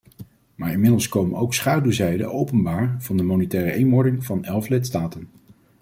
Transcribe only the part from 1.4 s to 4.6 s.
schaduwzijden openbaar van de monetaire eenwording van